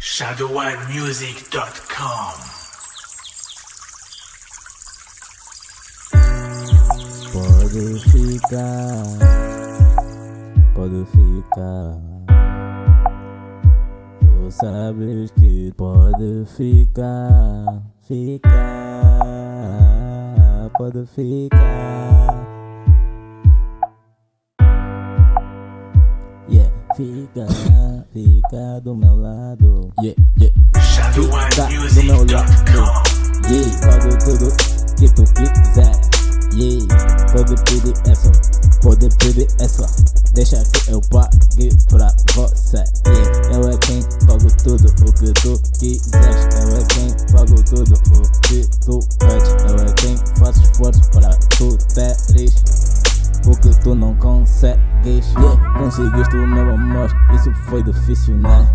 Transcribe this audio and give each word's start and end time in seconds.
ShadowWineMusic.com 0.00 2.32
Pode 7.34 8.00
ficar, 8.10 9.04
pode 10.74 11.04
ficar. 11.04 12.00
Tu 14.20 14.50
sabes 14.50 15.30
que 15.32 15.70
pode 15.76 16.46
ficar, 16.56 17.82
ficar, 18.00 18.50
pode 20.78 21.04
ficar. 21.14 22.29
Fica, 27.00 27.46
fica 28.12 28.80
do 28.82 28.94
meu 28.94 29.16
lado. 29.16 29.90
Yeah, 30.02 30.22
yeah. 30.38 30.54
Fica 31.14 31.66
do 31.94 32.02
meu 32.04 32.26
lado. 32.26 32.52
Yeah, 33.48 33.80
pago 33.80 34.10
tudo 34.24 34.48
que 34.98 35.08
tu 35.14 35.24
quiser. 35.34 35.96
Yeah, 36.52 37.32
pode 37.32 37.54
pedir 37.64 37.94
essa, 38.06 38.30
pode 38.82 39.08
pedir 39.16 39.48
essa. 39.60 39.86
Deixa 40.34 40.62
que 40.62 40.90
eu 40.90 41.00
pague 41.10 41.70
pra 41.88 42.14
você. 42.34 42.84
Yeah, 43.06 43.54
eu 43.54 43.70
é 43.70 43.76
quem 43.78 44.02
pago 44.26 44.50
tudo 44.62 44.86
o 44.86 45.12
que 45.14 45.32
tu 45.40 45.60
quiseres. 45.78 46.48
Eu 46.60 46.76
é 46.76 46.84
quem 46.84 47.08
pago 47.32 47.62
tudo 47.64 47.94
o 47.94 48.40
que 48.42 48.66
tu 48.84 49.00
pedes. 49.18 49.50
Tu 53.90 53.94
não 53.96 54.14
consegues. 54.14 55.34
Yeah, 55.34 55.78
conseguiste 55.78 56.36
o 56.36 56.46
meu 56.46 56.74
amor, 56.74 57.10
isso 57.34 57.52
foi 57.68 57.82
difícil, 57.82 58.36
né? 58.36 58.68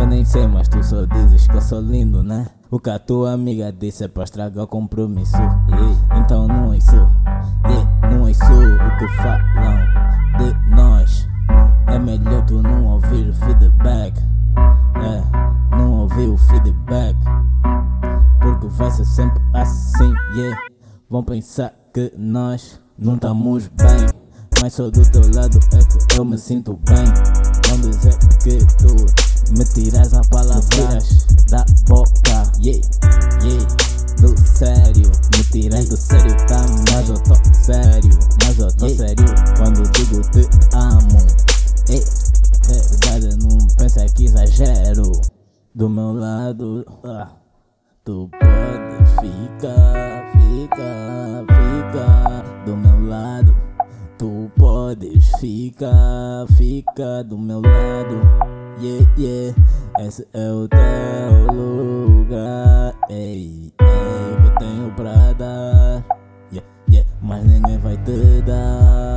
Eu 0.00 0.06
nem 0.06 0.24
sei, 0.24 0.46
mas 0.46 0.68
tu 0.68 0.82
só 0.82 1.04
dizes 1.04 1.46
que 1.46 1.54
eu 1.54 1.60
sou 1.60 1.80
lindo, 1.80 2.22
né? 2.22 2.46
O 2.70 2.80
que 2.80 2.88
a 2.88 2.98
tua 2.98 3.32
amiga 3.32 3.70
disse 3.70 4.04
é 4.04 4.08
pra 4.08 4.24
estragar 4.24 4.64
o 4.64 4.66
compromisso. 4.66 5.36
Yeah, 5.36 5.96
então 6.16 6.48
não 6.48 6.72
é 6.72 6.78
isso, 6.78 6.96
yeah, 7.66 8.08
não 8.10 8.26
é 8.26 8.30
isso 8.30 8.42
o 8.44 8.98
que 8.98 9.08
falam 9.16 9.86
de 10.38 10.74
nós. 10.74 11.28
É 11.86 11.98
melhor 11.98 12.44
tu 12.46 12.62
não 12.62 12.86
ouvir 12.86 13.28
o 13.28 13.34
feedback. 13.34 14.18
É, 14.96 15.76
não 15.76 15.92
ouvir 16.00 16.28
o 16.28 16.38
feedback. 16.38 17.16
Porque 18.40 18.66
vai 18.68 18.90
ser 18.90 19.04
sempre 19.04 19.42
assim, 19.52 20.14
yeah. 20.34 20.58
Vão 21.10 21.22
pensar 21.22 21.74
que 21.92 22.12
nós 22.16 22.80
não 22.98 23.16
estamos 23.16 23.68
bem. 23.68 24.13
Mas 24.64 24.72
só 24.72 24.88
do 24.88 25.02
teu 25.10 25.20
lado 25.34 25.60
é 25.74 26.06
que 26.06 26.18
eu 26.18 26.24
me 26.24 26.38
sinto 26.38 26.80
bem. 26.86 27.04
Vão 27.68 27.80
dizer 27.82 28.16
que 28.42 28.56
tu 28.78 28.96
me 29.58 29.62
tiras 29.62 30.14
a 30.14 30.22
palavras 30.30 31.26
da 31.50 31.66
boca, 31.86 32.50
yeah, 32.62 32.80
yeah. 33.42 33.66
Do 34.22 34.34
sério, 34.40 35.12
me 35.36 35.44
tiras 35.52 35.90
do 35.90 35.98
sério, 35.98 36.34
tá? 36.46 36.64
Mas 36.90 37.10
eu 37.10 37.18
tô 37.24 37.34
sério, 37.52 38.18
mas 38.42 38.58
eu 38.58 38.74
tô 38.74 38.88
sério 38.88 39.26
quando 39.58 39.82
digo 39.92 40.22
te 40.30 40.48
amo. 40.72 41.18
Ei, 41.90 42.02
verdade, 42.66 43.36
não 43.42 43.66
pensa 43.76 44.06
que 44.14 44.24
exagero. 44.24 45.12
Do 45.74 45.90
meu 45.90 46.14
lado, 46.14 46.86
ah. 47.04 47.32
Tu 48.02 48.30
pode 48.30 49.28
ficar, 49.28 50.32
ficar, 50.32 51.44
ficar 51.50 52.64
do 52.64 52.74
meu. 52.78 52.93
Tu 54.94 55.00
podes 55.00 55.32
ficar, 55.40 56.46
ficar 56.56 57.24
do 57.24 57.36
meu 57.36 57.60
lado. 57.60 58.14
Yeah, 58.80 59.14
yeah, 59.18 59.54
esse 59.98 60.26
é 60.32 60.52
o 60.52 60.68
teu 60.68 61.52
lugar. 61.52 62.94
Ei, 63.10 63.72
ei, 63.80 64.32
o 64.32 64.40
que 64.40 64.46
eu 64.46 64.54
tenho 64.56 64.92
pra 64.94 65.32
dar. 65.32 66.04
Yeah, 66.52 66.68
yeah, 66.88 67.10
mas 67.20 67.44
ninguém 67.44 67.78
vai 67.78 67.96
te 68.04 68.42
dar. 68.42 69.13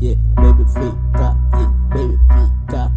Yeah, 0.00 0.16
baby 0.34 0.64
fica, 0.64 1.36
baby 1.90 2.16
fica, 2.32 2.88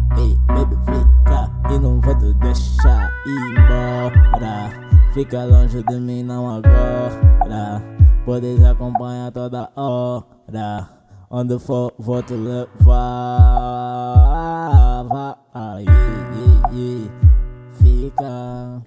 baby 0.48 0.76
fica 0.86 1.50
e 1.70 1.78
não 1.78 2.00
vou 2.00 2.14
te 2.14 2.32
deixar 2.32 3.12
ir 3.26 3.58
embora. 3.58 4.70
Fica 5.12 5.44
longe 5.44 5.82
de 5.82 6.00
mim 6.00 6.22
não 6.22 6.48
agora. 6.48 7.82
Podes 8.24 8.64
acompanhar 8.64 9.30
toda 9.32 9.70
hora. 9.76 10.88
Onde 11.28 11.58
for, 11.58 11.92
vou 11.98 12.22
te 12.22 12.32
levar. 12.32 12.64
Vai, 15.04 15.84
yeah, 15.84 16.70
yeah, 16.72 16.72
yeah. 16.72 17.10
Fica. 17.82 18.82